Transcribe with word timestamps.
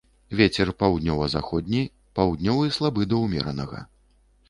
Вецер 0.37 0.71
паўднёва-заходні, 0.81 1.83
паўднёвы 2.19 2.75
слабы 2.81 3.01
да 3.15 3.25
ўмеранага. 3.25 3.89